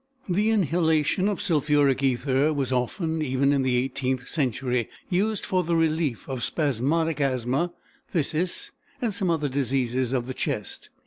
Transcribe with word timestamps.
The 0.27 0.49
inhalation 0.49 1.27
of 1.29 1.39
sulphuric 1.39 2.01
ether 2.01 2.51
was 2.51 2.73
often, 2.73 3.21
even 3.21 3.53
in 3.53 3.61
the 3.61 3.75
eighteenth 3.75 4.27
century, 4.27 4.89
used 5.11 5.45
for 5.45 5.63
the 5.63 5.75
relief 5.75 6.27
of 6.27 6.41
spasmodic 6.41 7.21
asthma, 7.21 7.71
phthisis, 8.11 8.71
and 8.99 9.13
some 9.13 9.29
other 9.29 9.47
diseases 9.47 10.11
of 10.13 10.25
the 10.25 10.33
chest. 10.33 10.89